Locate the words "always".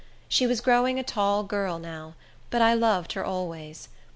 3.23-3.87